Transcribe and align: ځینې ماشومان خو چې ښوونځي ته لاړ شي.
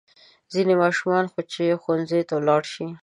ځینې 0.53 0.73
ماشومان 0.83 1.25
خو 1.31 1.39
چې 1.51 1.63
ښوونځي 1.81 2.21
ته 2.29 2.35
لاړ 2.47 2.61
شي. 2.73 2.87